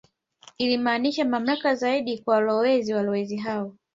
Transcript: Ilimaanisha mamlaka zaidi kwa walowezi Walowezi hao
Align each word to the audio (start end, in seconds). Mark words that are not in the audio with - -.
Ilimaanisha 0.57 1.25
mamlaka 1.25 1.75
zaidi 1.75 2.17
kwa 2.19 2.35
walowezi 2.35 2.93
Walowezi 2.93 3.37
hao 3.37 3.73